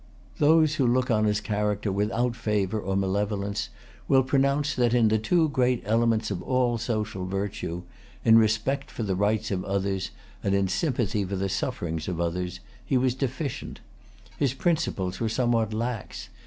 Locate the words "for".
8.89-9.03, 11.23-11.35